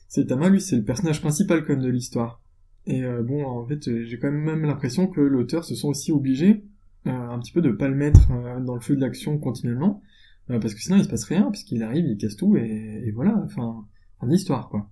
Saitama, 0.10 0.50
lui, 0.50 0.62
c'est 0.62 0.76
le 0.76 0.84
personnage 0.84 1.22
principal 1.22 1.66
comme 1.66 1.82
de 1.82 1.90
l'histoire. 1.90 2.44
Et 2.88 3.04
bon, 3.24 3.46
en 3.46 3.66
fait, 3.66 4.04
j'ai 4.06 4.20
quand 4.20 4.32
même 4.32 4.64
l'impression 4.64 5.08
que 5.08 5.20
l'auteur 5.20 5.66
se 5.66 5.74
sont 5.74 5.90
aussi 5.90 6.12
obligés 6.12 6.64
euh, 7.08 7.12
un 7.12 7.38
petit 7.38 7.52
peu 7.52 7.62
de 7.62 7.70
pas 7.72 7.88
le 7.88 7.96
mettre 7.96 8.32
euh, 8.32 8.60
dans 8.60 8.74
le 8.74 8.82
feu 8.82 8.96
de 8.96 9.02
l'action 9.02 9.38
continuellement, 9.38 10.02
euh, 10.50 10.60
parce 10.60 10.74
que 10.74 10.82
sinon 10.82 10.98
il 10.98 11.04
se 11.04 11.10
passe 11.10 11.26
rien, 11.26 11.52
puisqu'il 11.52 11.84
arrive, 11.84 12.06
il 12.06 12.18
casse 12.18 12.36
tout, 12.36 12.58
et, 12.58 13.12
voilà, 13.14 13.40
enfin, 13.44 13.86
une 14.24 14.32
histoire, 14.32 14.70
quoi. 14.70 14.90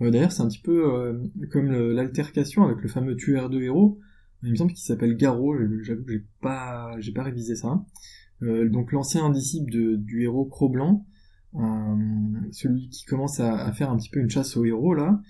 D'ailleurs, 0.00 0.32
c'est 0.32 0.42
un 0.42 0.48
petit 0.48 0.60
peu 0.60 1.30
comme 1.52 1.70
l'altercation 1.70 2.64
avec 2.64 2.82
le 2.82 2.88
fameux 2.88 3.14
tueur 3.14 3.48
de 3.48 3.60
héros, 3.60 4.00
il 4.42 4.50
me 4.50 4.56
semble 4.56 4.72
qu'il 4.72 4.80
s'appelle 4.80 5.16
Garo, 5.16 5.54
j'avoue 5.82 6.02
que 6.02 6.12
j'ai 6.12 6.24
pas, 6.40 6.96
j'ai 6.98 7.12
pas 7.12 7.22
révisé 7.22 7.54
ça. 7.54 7.84
donc 8.40 8.90
l'ancien 8.90 9.30
disciple 9.30 9.70
du 9.98 10.22
héros 10.22 10.44
Cro-Blanc, 10.46 11.06
celui 12.50 12.88
qui 12.88 13.04
commence 13.04 13.38
à, 13.38 13.64
à, 13.64 13.72
faire 13.72 13.90
un 13.90 13.96
petit 13.96 14.10
peu 14.10 14.18
une 14.18 14.28
chasse 14.28 14.56
aux 14.56 14.64
héros 14.64 14.92
là, 14.92 15.20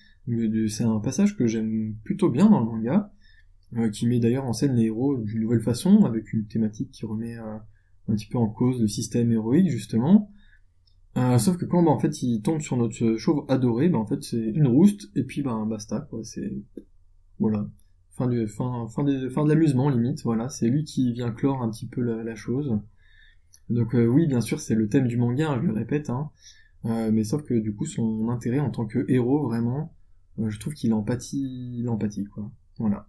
c'est 0.69 0.85
un 0.85 1.01
passage 1.01 1.37
que 1.37 1.47
j'aime 1.47 1.95
plutôt 2.05 2.31
bien 2.31 2.49
dans 2.49 2.61
le 2.61 2.67
manga, 2.67 3.13
euh, 3.77 3.89
qui 3.89 4.07
met 4.07 4.21
d'ailleurs 4.21 4.45
en 4.45 4.53
scène 4.53 4.75
les 4.75 4.85
héros 4.85 5.17
d'une 5.17 5.41
nouvelle 5.41 5.63
façon, 5.63 6.05
avec 6.05 6.33
une 6.35 6.47
thématique 6.47 6.91
qui 6.91 7.07
remet 7.07 7.39
euh, 7.39 7.57
un 8.09 8.15
petit 8.15 8.27
peu 8.27 8.37
en 8.37 8.49
cause 8.49 8.81
le 8.83 8.89
système 8.89 9.33
héroïque 9.33 9.71
justement. 9.71 10.31
Euh, 11.17 11.39
sauf 11.39 11.57
que 11.57 11.65
quand 11.65 11.83
bah, 11.83 11.91
en 11.91 11.99
fait 11.99 12.23
il 12.23 12.43
tombe 12.43 12.61
sur 12.61 12.77
notre 12.77 13.17
chauve 13.17 13.47
adoré, 13.49 13.89
bah, 13.89 13.99
en 13.99 14.07
fait 14.07 14.23
c'est 14.23 14.43
une 14.43 14.67
rouste 14.67 15.11
et 15.17 15.25
puis 15.25 15.43
bah 15.43 15.65
basta 15.67 16.01
quoi, 16.01 16.23
c'est 16.23 16.53
voilà 17.39 17.67
fin 18.11 18.27
du 18.29 18.47
fin 18.47 18.87
des, 19.05 19.31
fin 19.31 19.45
de 19.45 19.49
l'amusement 19.49 19.89
limite 19.89 20.23
voilà 20.23 20.49
c'est 20.49 20.69
lui 20.69 20.85
qui 20.85 21.13
vient 21.13 21.31
clore 21.33 21.63
un 21.63 21.71
petit 21.71 21.87
peu 21.87 22.03
la, 22.03 22.35
chose. 22.35 22.79
Donc 23.71 23.95
oui 23.95 24.27
bien 24.27 24.41
sûr 24.43 24.61
c'est 24.61 24.75
le 24.75 24.89
thème 24.89 25.07
du 25.07 25.17
manga, 25.17 25.59
je 25.63 25.67
le 25.67 25.73
répète, 25.73 26.11
hein, 26.11 26.31
mais 26.85 27.25
sauf 27.25 27.43
que 27.43 27.55
du 27.55 27.75
coup 27.75 27.87
son 27.87 28.29
intérêt 28.29 28.61
en 28.61 28.71
tant 28.71 28.87
que 28.87 29.05
héros 29.09 29.43
vraiment, 29.43 29.95
je 30.39 30.59
trouve 30.59 30.75
qu'il 30.75 30.93
empathie, 30.95 31.79
il 31.79 31.87
quoi, 32.29 32.51
voilà. 32.79 33.07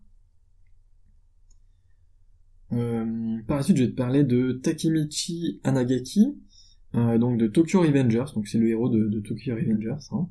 Euh, 2.73 3.37
par 3.47 3.57
la 3.57 3.63
suite, 3.63 3.77
je 3.77 3.83
vais 3.83 3.91
te 3.91 3.95
parler 3.95 4.23
de 4.23 4.53
Takemichi 4.53 5.59
Anagaki, 5.63 6.37
euh, 6.95 7.17
donc 7.17 7.37
de 7.37 7.47
Tokyo 7.47 7.81
Revengers, 7.81 8.25
donc 8.35 8.47
c'est 8.47 8.57
le 8.57 8.67
héros 8.69 8.89
de, 8.89 9.19
Tokyo 9.19 9.55
Revengers. 9.55 10.07
Hein. 10.11 10.27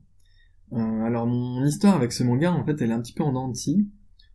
Euh, 0.72 1.04
alors 1.04 1.26
mon 1.26 1.64
histoire 1.64 1.94
avec 1.94 2.12
ce 2.12 2.24
manga, 2.24 2.52
en 2.52 2.64
fait, 2.64 2.80
elle 2.80 2.90
est 2.90 2.94
un 2.94 3.00
petit 3.00 3.12
peu 3.12 3.22
en 3.22 3.32
dents 3.32 3.52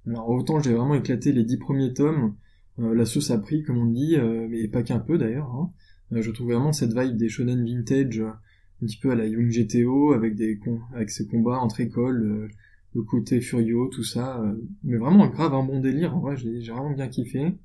Alors 0.07 0.29
autant 0.29 0.59
j'ai 0.59 0.73
vraiment 0.73 0.95
éclaté 0.95 1.31
les 1.31 1.43
dix 1.43 1.57
premiers 1.57 1.93
tomes, 1.93 2.35
la 2.77 3.05
sauce 3.05 3.31
a 3.31 3.39
pris, 3.39 3.63
comme 3.63 3.79
on 3.79 3.87
dit, 3.87 4.17
mais 4.49 4.67
pas 4.67 4.83
qu'un 4.83 4.99
peu 4.99 5.17
d'ailleurs. 5.17 5.49
Hein. 5.49 5.71
je 6.11 6.29
trouve 6.29 6.51
vraiment 6.51 6.73
cette 6.73 6.93
vibe 6.95 7.17
des 7.17 7.27
shonen 7.27 7.65
vintage, 7.65 8.21
un 8.81 8.85
petit 8.85 8.97
peu 8.97 9.11
à 9.11 9.15
la 9.15 9.25
Young 9.25 9.49
GTO, 9.49 10.13
avec 10.13 10.35
des 10.35 10.59
avec 10.93 11.09
ces 11.09 11.27
combats 11.27 11.59
entre 11.59 11.81
écoles, 11.81 12.49
le 12.93 13.03
côté 13.03 13.41
furio, 13.41 13.87
tout 13.87 14.03
ça, 14.03 14.43
mais 14.83 14.97
vraiment 14.97 15.27
grave 15.27 15.53
un 15.53 15.63
bon 15.63 15.79
délire. 15.79 16.15
En 16.15 16.19
vrai, 16.19 16.37
j'ai 16.37 16.59
vraiment 16.71 16.91
bien 16.91 17.07
kiffé. 17.07 17.57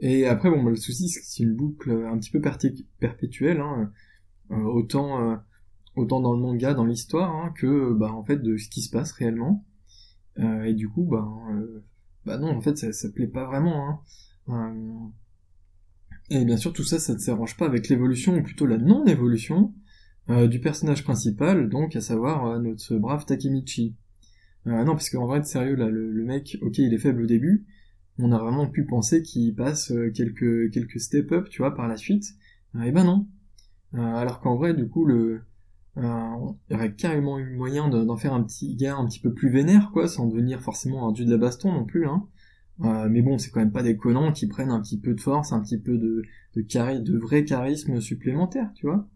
Et 0.00 0.26
après, 0.26 0.50
bon, 0.50 0.62
bah, 0.62 0.70
le 0.70 0.76
souci, 0.76 1.08
c'est 1.08 1.20
que 1.20 1.26
c'est 1.26 1.42
une 1.42 1.54
boucle 1.54 1.90
un 1.90 2.18
petit 2.18 2.30
peu 2.30 2.40
perpétuelle, 2.40 3.60
hein, 3.60 3.92
euh, 4.52 4.62
autant, 4.62 5.20
euh, 5.20 5.36
autant 5.96 6.20
dans 6.20 6.32
le 6.32 6.40
manga, 6.40 6.74
dans 6.74 6.84
l'histoire, 6.84 7.34
hein, 7.34 7.52
que, 7.56 7.92
bah, 7.92 8.12
en 8.12 8.22
fait, 8.24 8.38
de 8.38 8.56
ce 8.56 8.68
qui 8.68 8.82
se 8.82 8.90
passe 8.90 9.12
réellement. 9.12 9.64
Euh, 10.38 10.64
et 10.64 10.74
du 10.74 10.88
coup, 10.88 11.04
bah, 11.04 11.28
bah 12.24 12.38
non, 12.38 12.48
en 12.50 12.60
fait, 12.60 12.78
ça, 12.78 12.92
ça 12.92 13.08
plaît 13.10 13.26
pas 13.26 13.46
vraiment. 13.46 14.04
Hein. 14.46 15.12
et 16.30 16.44
bien 16.44 16.56
sûr, 16.56 16.72
tout 16.72 16.84
ça, 16.84 16.98
ça 16.98 17.14
ne 17.14 17.18
s'arrange 17.18 17.56
pas 17.56 17.66
avec 17.66 17.88
l'évolution, 17.88 18.36
ou 18.36 18.42
plutôt 18.42 18.66
la 18.66 18.78
non-évolution, 18.78 19.74
du 20.28 20.60
personnage 20.60 21.04
principal, 21.04 21.68
donc 21.68 21.96
à 21.96 22.00
savoir 22.00 22.60
notre 22.60 22.96
brave 22.96 23.24
Takemichi. 23.24 23.96
non, 24.66 24.84
parce 24.84 25.08
qu'en 25.08 25.26
vrai, 25.26 25.40
de 25.40 25.46
sérieux, 25.46 25.74
là, 25.74 25.88
le, 25.88 26.24
mec, 26.24 26.58
ok, 26.60 26.78
il 26.78 26.92
est 26.92 26.98
faible 26.98 27.22
au 27.22 27.26
début, 27.26 27.66
on 28.18 28.32
a 28.32 28.38
vraiment 28.38 28.66
pu 28.66 28.84
penser 28.84 29.22
qu'il 29.22 29.54
passe 29.54 29.92
euh, 29.92 30.10
quelques 30.10 30.72
quelques 30.72 31.00
step 31.00 31.30
up, 31.32 31.48
tu 31.48 31.62
vois, 31.62 31.74
par 31.74 31.88
la 31.88 31.96
suite. 31.96 32.34
eh 32.84 32.90
ben 32.90 33.04
non. 33.04 33.26
Euh, 33.94 33.98
alors 33.98 34.40
qu'en 34.40 34.56
vrai, 34.56 34.74
du 34.74 34.88
coup, 34.88 35.04
le 35.04 35.42
euh, 35.96 36.52
il 36.70 36.76
aurait 36.76 36.94
carrément 36.94 37.38
eu 37.38 37.56
moyen 37.56 37.88
d'en 37.88 38.16
faire 38.16 38.32
un 38.34 38.42
petit 38.42 38.76
gars 38.76 38.96
un 38.96 39.06
petit 39.06 39.20
peu 39.20 39.32
plus 39.32 39.50
vénère, 39.50 39.90
quoi, 39.92 40.08
sans 40.08 40.26
devenir 40.26 40.60
forcément 40.60 41.08
un 41.08 41.12
dieu 41.12 41.24
de 41.24 41.30
la 41.30 41.38
baston 41.38 41.72
non 41.72 41.84
plus, 41.84 42.06
hein. 42.06 42.28
mais 43.08 43.22
bon, 43.22 43.38
c'est 43.38 43.50
quand 43.50 43.60
même 43.60 43.72
pas 43.72 43.82
déconnant 43.82 44.32
qui 44.32 44.46
prennent 44.46 44.70
un 44.70 44.80
petit 44.80 45.00
peu 45.00 45.14
de 45.14 45.20
force, 45.20 45.52
un 45.52 45.60
petit 45.60 45.78
peu 45.78 45.98
de 45.98 46.22
de, 46.54 46.98
de 47.02 47.18
vrai 47.18 47.44
charisme 47.44 48.00
supplémentaire, 48.00 48.70
tu 48.74 48.86
vois. 48.86 49.08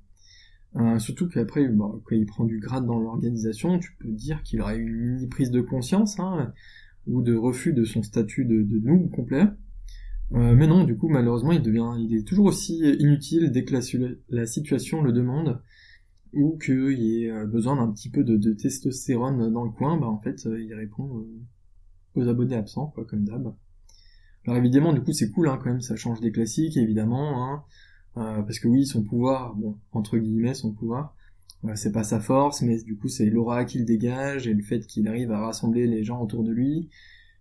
Surtout 0.98 1.28
qu'après, 1.28 1.68
bah, 1.68 1.90
quand 2.04 2.16
il 2.16 2.26
prend 2.26 2.44
du 2.44 2.58
grade 2.58 2.86
dans 2.86 2.98
l'organisation, 2.98 3.78
tu 3.78 3.94
peux 3.98 4.10
dire 4.10 4.42
qu'il 4.42 4.60
aurait 4.60 4.76
eu 4.76 4.86
une 4.86 5.14
mini 5.14 5.26
prise 5.26 5.50
de 5.50 5.60
conscience, 5.60 6.18
hein, 6.18 6.52
ou 7.06 7.22
de 7.22 7.34
refus 7.34 7.72
de 7.72 7.84
son 7.84 8.02
statut 8.02 8.44
de, 8.44 8.62
de 8.62 9.08
complet. 9.08 9.46
Euh, 10.34 10.54
mais 10.54 10.66
non, 10.66 10.84
du 10.84 10.96
coup, 10.96 11.08
malheureusement, 11.08 11.52
il 11.52 11.62
devient, 11.62 11.92
il 11.98 12.16
est 12.16 12.26
toujours 12.26 12.46
aussi 12.46 12.78
inutile 12.78 13.50
dès 13.50 13.64
que 13.64 13.74
la, 14.30 14.46
situation 14.46 15.02
le 15.02 15.12
demande, 15.12 15.60
ou 16.32 16.56
qu'il 16.56 16.98
y 16.98 17.24
ait 17.24 17.30
euh, 17.30 17.46
besoin 17.46 17.76
d'un 17.76 17.92
petit 17.92 18.08
peu 18.08 18.24
de, 18.24 18.52
testostérone 18.54 19.52
dans 19.52 19.64
le 19.64 19.70
coin, 19.70 19.98
bah 19.98 20.06
en 20.06 20.18
fait, 20.18 20.46
euh, 20.46 20.62
il 20.62 20.72
répond 20.74 21.26
aux 22.14 22.28
abonnés 22.28 22.56
absents, 22.56 22.86
quoi, 22.86 23.04
comme 23.04 23.24
d'hab. 23.24 23.54
Alors 24.46 24.56
évidemment, 24.56 24.92
du 24.92 25.02
coup, 25.02 25.12
c'est 25.12 25.30
cool, 25.30 25.48
hein, 25.48 25.58
quand 25.62 25.70
même, 25.70 25.82
ça 25.82 25.96
change 25.96 26.20
des 26.20 26.32
classiques, 26.32 26.76
évidemment, 26.78 27.44
hein, 27.44 27.64
parce 28.14 28.58
que 28.58 28.68
oui, 28.68 28.86
son 28.86 29.02
pouvoir, 29.02 29.54
bon, 29.54 29.78
entre 29.92 30.18
guillemets, 30.18 30.54
son 30.54 30.72
pouvoir, 30.72 31.16
c'est 31.74 31.92
pas 31.92 32.04
sa 32.04 32.20
force, 32.20 32.62
mais 32.62 32.82
du 32.82 32.96
coup 32.96 33.08
c'est 33.08 33.26
l'aura 33.26 33.64
qu'il 33.64 33.84
dégage 33.84 34.48
et 34.48 34.52
le 34.52 34.62
fait 34.62 34.86
qu'il 34.86 35.08
arrive 35.08 35.30
à 35.30 35.40
rassembler 35.40 35.86
les 35.86 36.04
gens 36.04 36.20
autour 36.20 36.42
de 36.44 36.52
lui. 36.52 36.90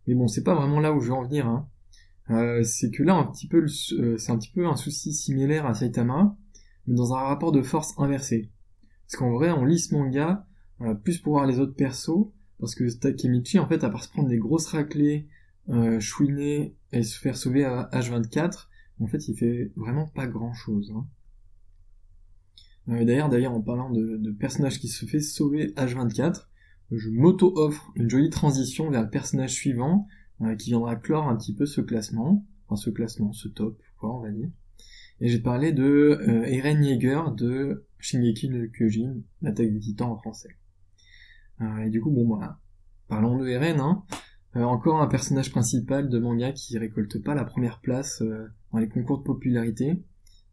Mais 0.07 0.15
bon, 0.15 0.27
c'est 0.27 0.43
pas 0.43 0.55
vraiment 0.55 0.79
là 0.79 0.93
où 0.93 0.99
je 0.99 1.07
veux 1.07 1.13
en 1.13 1.23
venir. 1.23 1.47
Hein. 1.47 1.67
Euh, 2.29 2.63
c'est 2.63 2.91
que 2.91 3.03
là, 3.03 3.15
un 3.15 3.25
petit 3.25 3.47
peu, 3.47 3.65
euh, 3.93 4.17
c'est 4.17 4.31
un 4.31 4.37
petit 4.37 4.51
peu 4.51 4.65
un 4.65 4.75
souci 4.75 5.13
similaire 5.13 5.65
à 5.65 5.73
Saitama, 5.73 6.35
mais 6.87 6.95
dans 6.95 7.13
un 7.13 7.19
rapport 7.19 7.51
de 7.51 7.61
force 7.61 7.93
inversé. 7.97 8.51
Parce 9.07 9.17
qu'en 9.17 9.31
vrai, 9.31 9.51
on 9.51 9.65
lit 9.65 9.79
ce 9.79 9.93
manga 9.93 10.45
euh, 10.81 10.93
plus 10.93 11.19
pour 11.19 11.33
voir 11.33 11.45
les 11.45 11.59
autres 11.59 11.75
persos, 11.75 12.27
parce 12.59 12.75
que 12.75 12.89
Takemichi, 12.89 13.59
en 13.59 13.67
fait, 13.67 13.83
à 13.83 13.89
part 13.89 14.03
se 14.03 14.09
prendre 14.09 14.29
des 14.29 14.37
grosses 14.37 14.67
raclées, 14.67 15.27
euh, 15.69 15.99
chouiner 15.99 16.75
et 16.91 17.03
se 17.03 17.19
faire 17.19 17.37
sauver 17.37 17.65
à 17.65 17.89
H24, 17.93 18.67
en 19.01 19.07
fait, 19.07 19.27
il 19.27 19.35
fait 19.35 19.71
vraiment 19.75 20.07
pas 20.07 20.27
grand 20.27 20.53
chose. 20.53 20.93
Hein. 20.95 21.07
Euh, 22.89 23.05
d'ailleurs, 23.05 23.29
d'ailleurs, 23.29 23.53
en 23.53 23.61
parlant 23.61 23.89
de, 23.89 24.31
personnages 24.31 24.79
qui 24.79 24.87
se 24.87 25.05
fait 25.05 25.19
sauver 25.19 25.73
H24, 25.75 26.47
je 26.91 27.09
m'auto-offre 27.09 27.91
une 27.95 28.09
jolie 28.09 28.29
transition 28.29 28.89
vers 28.89 29.03
le 29.03 29.09
personnage 29.09 29.51
suivant, 29.51 30.07
qui 30.57 30.71
viendra 30.71 30.95
clore 30.95 31.27
un 31.27 31.35
petit 31.35 31.53
peu 31.53 31.67
ce 31.67 31.81
classement, 31.81 32.47
enfin 32.65 32.75
ce 32.75 32.89
classement, 32.89 33.31
ce 33.31 33.47
top, 33.47 33.79
quoi, 33.99 34.17
on 34.17 34.21
va 34.21 34.31
dire. 34.31 34.49
Et 35.19 35.29
j'ai 35.29 35.39
parlé 35.39 35.71
de 35.71 36.19
Eren 36.47 36.83
Yeager 36.83 37.21
de 37.37 37.85
Shingeki 37.99 38.49
no 38.49 38.67
Kyojin, 38.69 39.17
l'attaque 39.43 39.71
des 39.71 39.79
titans 39.79 40.09
en 40.09 40.17
français. 40.17 40.57
et 41.85 41.91
du 41.91 42.01
coup, 42.01 42.09
bon, 42.09 42.25
voilà. 42.25 42.59
Parlons 43.07 43.37
de 43.37 43.47
Eren, 43.47 43.79
hein. 43.79 44.03
Euh, 44.57 44.63
encore 44.63 45.01
un 45.01 45.07
personnage 45.07 45.49
principal 45.51 46.09
de 46.09 46.19
manga 46.19 46.51
qui 46.51 46.77
récolte 46.77 47.23
pas 47.23 47.35
la 47.35 47.45
première 47.45 47.79
place 47.79 48.21
euh, 48.21 48.47
dans 48.73 48.79
les 48.79 48.89
concours 48.89 49.19
de 49.19 49.23
popularité, 49.23 50.03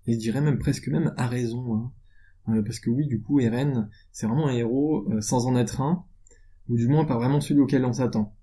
et 0.06 0.12
je 0.12 0.18
dirais 0.18 0.40
même 0.40 0.58
presque 0.58 0.88
même 0.88 1.12
à 1.16 1.26
raison, 1.26 1.74
hein. 1.74 1.92
euh, 2.54 2.62
parce 2.62 2.78
que 2.78 2.90
oui, 2.90 3.06
du 3.06 3.20
coup, 3.20 3.40
Eren, 3.40 3.90
c'est 4.12 4.26
vraiment 4.26 4.48
un 4.48 4.52
héros 4.52 5.08
sans 5.20 5.46
en 5.46 5.56
être 5.56 5.80
un, 5.80 6.04
ou 6.68 6.76
du 6.76 6.86
moins 6.86 7.04
pas 7.04 7.16
vraiment 7.16 7.40
celui 7.40 7.60
auquel 7.60 7.84
on 7.84 7.92
s'attend. 7.92 8.36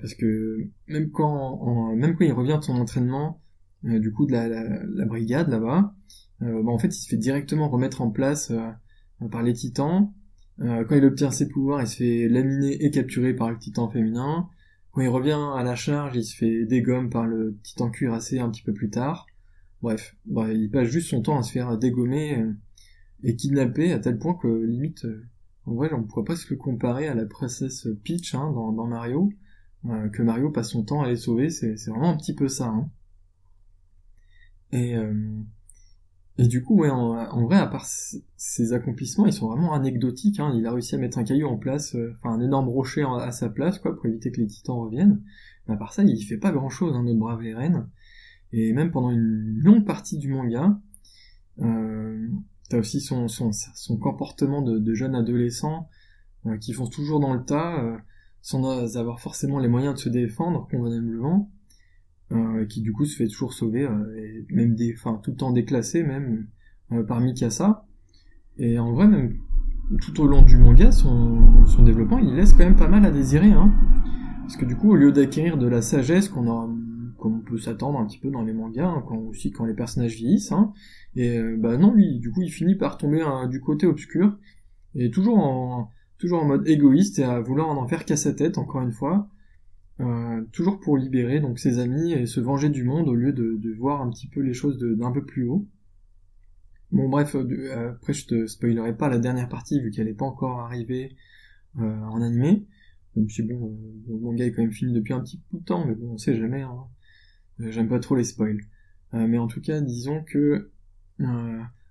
parce 0.00 0.14
que 0.14 0.68
même 0.86 1.10
quand, 1.10 1.94
même 1.96 2.16
quand 2.16 2.24
il 2.24 2.32
revient 2.32 2.58
de 2.58 2.64
son 2.64 2.76
entraînement, 2.76 3.42
du 3.82 4.12
coup 4.12 4.26
de 4.26 4.32
la, 4.32 4.48
la, 4.48 5.04
brigade 5.06 5.48
là-bas, 5.48 5.94
bah, 6.40 6.48
en 6.66 6.78
fait, 6.78 6.88
il 6.88 7.00
se 7.00 7.08
fait 7.08 7.16
directement 7.16 7.68
remettre 7.68 8.02
en 8.02 8.10
place 8.10 8.52
par 9.30 9.42
les 9.42 9.52
titans. 9.54 10.12
quand 10.58 10.94
il 10.94 11.04
obtient 11.04 11.30
ses 11.30 11.48
pouvoirs, 11.48 11.82
il 11.82 11.88
se 11.88 11.96
fait 11.96 12.28
laminer 12.28 12.84
et 12.84 12.90
capturer 12.90 13.34
par 13.34 13.50
le 13.50 13.58
titan 13.58 13.88
féminin. 13.88 14.48
Quand 14.92 15.02
il 15.02 15.08
revient 15.08 15.38
à 15.56 15.62
la 15.62 15.76
charge, 15.76 16.16
il 16.16 16.24
se 16.24 16.36
fait 16.36 16.66
dégommer 16.66 17.10
par 17.10 17.26
le 17.26 17.56
titan 17.62 17.90
cuirassé 17.90 18.40
un 18.40 18.50
petit 18.50 18.62
peu 18.62 18.72
plus 18.72 18.90
tard. 18.90 19.26
Bref, 19.82 20.16
bah, 20.26 20.52
il 20.52 20.70
passe 20.70 20.88
juste 20.88 21.08
son 21.08 21.22
temps 21.22 21.38
à 21.38 21.42
se 21.42 21.52
faire 21.52 21.78
dégommer 21.78 22.38
euh, 22.38 22.52
et 23.22 23.36
kidnapper 23.36 23.92
à 23.92 23.98
tel 23.98 24.18
point 24.18 24.34
que 24.34 24.48
limite, 24.48 25.04
euh, 25.04 25.26
en 25.64 25.74
vrai, 25.74 25.90
on 25.92 26.02
pourrait 26.02 26.24
pas 26.24 26.36
se 26.36 26.50
le 26.50 26.56
comparer 26.56 27.06
à 27.06 27.14
la 27.14 27.24
princesse 27.24 27.88
Peach 28.04 28.34
hein, 28.34 28.50
dans, 28.52 28.86
Mario, 28.86 29.30
euh, 29.86 30.08
que 30.08 30.22
Mario 30.22 30.50
passe 30.50 30.70
son 30.70 30.84
temps 30.84 31.02
à 31.02 31.08
les 31.08 31.16
sauver, 31.16 31.50
c'est 31.50 31.76
vraiment 31.86 32.10
un 32.10 32.16
petit 32.16 32.34
peu 32.34 32.48
ça. 32.48 32.66
Hein. 32.66 32.90
Et, 34.72 34.96
et 36.40 36.48
du 36.48 36.62
coup, 36.62 36.74
ouais, 36.80 36.88
en, 36.88 37.44
vrai, 37.44 37.58
à 37.58 37.66
part 37.66 37.84
ses 37.84 38.72
accomplissements, 38.72 39.26
ils 39.26 39.32
sont 39.34 39.48
vraiment 39.48 39.74
anecdotiques. 39.74 40.40
Hein. 40.40 40.54
Il 40.56 40.64
a 40.64 40.72
réussi 40.72 40.94
à 40.94 40.98
mettre 40.98 41.18
un 41.18 41.24
caillou 41.24 41.46
en 41.46 41.58
place, 41.58 41.94
euh, 41.94 42.14
enfin 42.16 42.30
un 42.30 42.40
énorme 42.40 42.66
rocher 42.70 43.04
à 43.04 43.30
sa 43.30 43.50
place, 43.50 43.78
quoi, 43.78 43.94
pour 43.94 44.06
éviter 44.06 44.32
que 44.32 44.40
les 44.40 44.46
titans 44.46 44.78
reviennent. 44.78 45.22
Mais 45.68 45.74
à 45.74 45.76
part 45.76 45.92
ça, 45.92 46.02
il 46.02 46.24
fait 46.24 46.38
pas 46.38 46.50
grand-chose, 46.50 46.96
hein, 46.96 47.02
notre 47.02 47.18
brave 47.18 47.44
Eren. 47.44 47.90
Et 48.52 48.72
même 48.72 48.90
pendant 48.90 49.10
une 49.10 49.58
longue 49.62 49.84
partie 49.84 50.16
du 50.16 50.32
manga, 50.32 50.80
euh, 51.58 52.26
t'as 52.70 52.78
aussi 52.78 53.02
son, 53.02 53.26
comportement 54.00 54.62
de, 54.62 54.94
jeune 54.94 55.14
adolescent 55.14 55.90
euh, 56.46 56.56
qui 56.56 56.72
fonce 56.72 56.88
toujours 56.88 57.20
dans 57.20 57.34
le 57.34 57.44
tas, 57.44 58.02
sans 58.40 58.96
avoir 58.96 59.20
forcément 59.20 59.58
les 59.58 59.68
moyens 59.68 59.94
de 59.94 60.00
se 60.00 60.08
défendre 60.08 60.66
convenablement. 60.70 61.50
Euh, 62.32 62.64
qui 62.64 62.80
du 62.80 62.92
coup 62.92 63.06
se 63.06 63.16
fait 63.16 63.26
toujours 63.26 63.52
sauver, 63.52 63.84
euh, 63.84 64.16
et 64.16 64.46
même 64.50 64.76
des, 64.76 64.94
tout 64.94 65.32
le 65.32 65.36
temps 65.36 65.50
déclassé 65.50 66.04
même 66.04 66.46
euh, 66.92 67.02
par 67.02 67.20
Mikasa. 67.20 67.84
Et 68.56 68.78
en 68.78 68.92
vrai 68.92 69.08
même 69.08 69.34
tout 70.00 70.20
au 70.20 70.28
long 70.28 70.42
du 70.42 70.56
manga, 70.56 70.92
son, 70.92 71.66
son 71.66 71.82
développement, 71.82 72.18
il 72.18 72.36
laisse 72.36 72.52
quand 72.52 72.60
même 72.60 72.76
pas 72.76 72.86
mal 72.86 73.04
à 73.04 73.10
désirer, 73.10 73.50
hein. 73.50 73.74
Parce 74.42 74.56
que 74.56 74.64
du 74.64 74.76
coup, 74.76 74.92
au 74.92 74.94
lieu 74.94 75.10
d'acquérir 75.10 75.58
de 75.58 75.66
la 75.66 75.82
sagesse 75.82 76.28
qu'on 76.28 76.48
a, 76.48 76.68
peut 77.46 77.58
s'attendre 77.58 77.98
un 77.98 78.06
petit 78.06 78.18
peu 78.18 78.30
dans 78.30 78.42
les 78.42 78.52
mangas, 78.52 78.86
hein, 78.86 79.04
quand, 79.08 79.16
aussi 79.16 79.50
quand 79.50 79.64
les 79.64 79.74
personnages 79.74 80.14
vieillissent, 80.14 80.52
hein, 80.52 80.72
et 81.16 81.36
bah 81.58 81.76
non, 81.78 81.92
lui, 81.92 82.20
du 82.20 82.30
coup, 82.30 82.42
il 82.42 82.50
finit 82.50 82.76
par 82.76 82.96
tomber 82.96 83.24
du 83.48 83.60
côté 83.60 83.86
obscur, 83.88 84.38
et 84.94 85.10
toujours 85.10 85.38
en, 85.38 85.90
toujours 86.18 86.42
en 86.42 86.46
mode 86.46 86.68
égoïste 86.68 87.18
et 87.18 87.24
à 87.24 87.40
vouloir 87.40 87.68
en 87.68 87.88
faire 87.88 88.04
qu'à 88.04 88.16
sa 88.16 88.32
tête, 88.32 88.56
encore 88.56 88.82
une 88.82 88.92
fois, 88.92 89.28
euh, 90.00 90.42
toujours 90.52 90.80
pour 90.80 90.96
libérer 90.96 91.40
donc 91.40 91.58
ses 91.58 91.78
amis 91.78 92.12
et 92.12 92.24
se 92.24 92.40
venger 92.40 92.70
du 92.70 92.84
monde 92.84 93.08
au 93.08 93.14
lieu 93.14 93.32
de, 93.32 93.74
voir 93.74 94.00
un 94.00 94.10
petit 94.10 94.28
peu 94.28 94.40
les 94.40 94.54
choses 94.54 94.78
d'un 94.78 95.12
peu 95.12 95.24
plus 95.24 95.46
haut. 95.46 95.68
Bon 96.90 97.08
bref, 97.08 97.36
euh, 97.36 97.90
après 97.90 98.12
je 98.12 98.26
te 98.26 98.46
spoilerai 98.46 98.96
pas 98.96 99.08
la 99.08 99.18
dernière 99.18 99.48
partie 99.48 99.80
vu 99.80 99.90
qu'elle 99.90 100.06
n'est 100.06 100.14
pas 100.14 100.24
encore 100.24 100.60
arrivée 100.60 101.16
euh, 101.78 102.02
en 102.04 102.22
animé. 102.22 102.66
Même 103.14 103.28
si 103.28 103.42
bon, 103.42 103.78
le 104.08 104.18
manga 104.18 104.44
est 104.44 104.52
quand 104.52 104.62
même 104.62 104.72
fini 104.72 104.92
depuis 104.92 105.12
un 105.12 105.20
petit 105.20 105.42
bout 105.50 105.58
de 105.58 105.64
temps, 105.64 105.84
mais 105.84 105.94
bon 105.94 106.12
on 106.12 106.18
sait 106.18 106.36
jamais. 106.36 106.62
Hein. 106.62 106.86
J'aime 107.58 107.88
pas 107.88 107.98
trop 107.98 108.16
les 108.16 108.24
spoils. 108.24 108.62
mais 109.12 109.38
en 109.38 109.48
tout 109.48 109.60
cas, 109.60 109.80
disons 109.80 110.22
que 110.24 110.70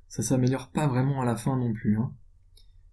ça 0.07 0.23
s'améliore 0.23 0.71
pas 0.71 0.87
vraiment 0.87 1.21
à 1.21 1.25
la 1.25 1.35
fin 1.35 1.55
non 1.57 1.73
plus. 1.73 1.97
Hein. 1.97 2.11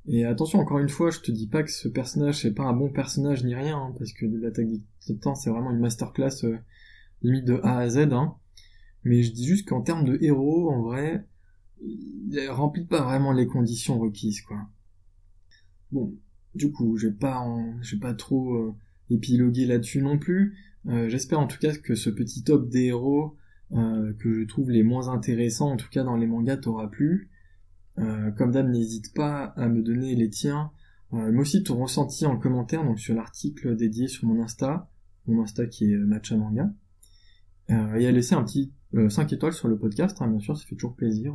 Et 0.09 0.25
attention, 0.25 0.61
encore 0.61 0.79
une 0.79 0.89
fois, 0.89 1.11
je 1.11 1.21
te 1.21 1.33
dis 1.33 1.49
pas 1.49 1.63
que 1.63 1.71
ce 1.71 1.89
personnage 1.89 2.43
c'est 2.43 2.55
pas 2.55 2.65
un 2.65 2.73
bon 2.73 2.89
personnage 2.89 3.45
ni 3.45 3.55
rien, 3.55 3.77
hein, 3.77 3.95
parce 3.99 4.13
que 4.13 4.25
l'attaque 4.27 4.69
des 4.69 4.81
titans 5.01 5.35
c'est 5.35 5.51
vraiment 5.51 5.73
une 5.73 5.81
masterclass 5.81 6.45
euh, 6.45 6.59
limite 7.23 7.45
de 7.45 7.61
A 7.65 7.79
à 7.79 7.89
Z. 7.89 8.13
Hein. 8.13 8.37
Mais 9.05 9.23
je 9.23 9.33
dis 9.33 9.47
juste 9.47 9.69
qu'en 9.69 9.83
termes 9.83 10.05
de 10.05 10.19
héros, 10.21 10.71
en 10.71 10.83
vrai, 10.83 11.27
il 11.83 12.49
remplit 12.51 12.85
pas 12.85 13.03
vraiment 13.03 13.33
les 13.33 13.47
conditions 13.47 13.99
requises, 13.99 14.43
quoi. 14.43 14.59
Bon, 15.91 16.15
du 16.55 16.71
coup, 16.71 16.97
je 16.97 17.09
vais 17.09 17.15
pas, 17.15 17.45
je 17.83 17.97
vais 17.97 18.01
pas 18.01 18.15
trop 18.15 18.55
euh, 18.55 18.75
épiloguer 19.11 19.67
là-dessus 19.67 20.03
non 20.03 20.19
plus. 20.19 20.57
Euh, 20.87 21.09
j'espère 21.09 21.41
en 21.41 21.49
tout 21.49 21.59
cas 21.59 21.77
que 21.77 21.97
ce 21.97 22.11
petit 22.11 22.45
top 22.45 22.69
des 22.69 22.87
héros 22.87 23.37
que 23.73 24.33
je 24.33 24.45
trouve 24.45 24.71
les 24.71 24.85
moins 24.85 25.09
intéressants, 25.09 25.73
en 25.73 25.77
tout 25.77 25.89
cas 25.91 26.05
dans 26.05 26.15
les 26.15 26.29
mangas, 26.29 26.59
t'aura 26.59 26.89
plu. 26.89 27.31
Euh, 27.99 28.31
comme 28.33 28.53
d'hab, 28.53 28.69
n'hésite 28.69 29.15
pas 29.15 29.45
à 29.57 29.69
me 29.69 29.83
donner 29.83 30.15
les 30.15 30.29
tiens, 30.29 30.71
euh, 31.13 31.31
mais 31.33 31.41
aussi 31.41 31.63
ton 31.63 31.81
ressenti 31.81 32.27
en 32.27 32.37
commentaire, 32.37 32.85
donc 32.85 32.99
sur 32.99 33.15
l'article 33.15 33.77
dédié 33.77 34.09
sur 34.09 34.29
mon 34.29 34.43
Insta, 34.43 34.91
mon 35.27 35.43
Insta 35.43 35.67
qui 35.67 35.93
est 35.93 35.97
Matcha 35.97 36.37
Manga, 36.37 36.71
euh, 37.71 37.95
et 37.95 38.07
à 38.07 38.13
laisser 38.13 38.35
un 38.35 38.45
petit 38.45 38.73
5 39.09 39.33
étoiles 39.33 39.53
sur 39.53 39.69
le 39.69 39.77
podcast, 39.77 40.17
hein, 40.21 40.29
bien 40.29 40.39
sûr, 40.39 40.57
ça 40.57 40.65
fait 40.65 40.75
toujours 40.75 40.95
plaisir. 40.95 41.35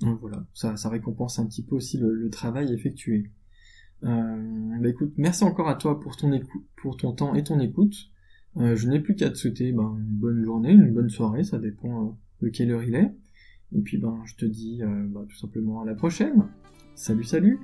voilà, 0.00 0.46
ça, 0.54 0.76
ça 0.76 0.88
récompense 0.88 1.38
un 1.38 1.46
petit 1.46 1.62
peu 1.62 1.74
aussi 1.74 1.98
le, 1.98 2.30
travail 2.30 2.72
effectué. 2.72 3.30
bah 4.02 4.88
écoute, 4.88 5.12
merci 5.18 5.44
encore 5.44 5.68
à 5.68 5.74
toi 5.74 6.00
pour 6.00 6.16
ton, 6.16 6.32
écoute, 6.32 6.64
pour 6.76 6.96
ton 6.96 7.12
temps 7.12 7.34
et 7.34 7.44
ton 7.44 7.60
écoute. 7.60 7.94
je 8.56 8.88
n'ai 8.88 9.00
plus 9.00 9.16
qu'à 9.16 9.28
te 9.28 9.34
souhaiter 9.34 9.72
ben, 9.72 9.98
une 9.98 10.16
bonne 10.16 10.42
journée, 10.44 10.72
une 10.72 10.94
bonne 10.94 11.10
soirée, 11.10 11.44
ça 11.44 11.58
dépend 11.58 12.18
de 12.40 12.48
quelle 12.48 12.70
heure 12.70 12.84
il 12.84 12.94
est. 12.94 13.12
Et 13.76 13.80
puis 13.80 13.98
ben 13.98 14.20
je 14.24 14.34
te 14.34 14.44
dis 14.44 14.82
euh, 14.82 15.06
bah, 15.08 15.24
tout 15.28 15.36
simplement 15.36 15.82
à 15.82 15.84
la 15.84 15.94
prochaine. 15.94 16.48
Salut 16.94 17.24
salut 17.24 17.60